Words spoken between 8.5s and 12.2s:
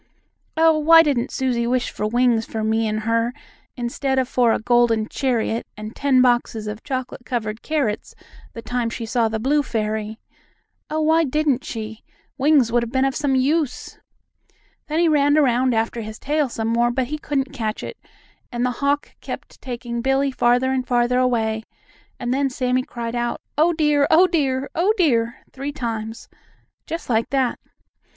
the time she saw the blue fairy? Oh, why didn't she?